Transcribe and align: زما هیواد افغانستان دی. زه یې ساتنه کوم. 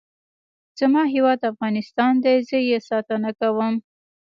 زما 0.79 1.03
هیواد 1.13 1.39
افغانستان 1.51 2.13
دی. 2.23 2.35
زه 2.49 2.57
یې 2.69 2.77
ساتنه 2.89 3.31
کوم. 3.39 3.75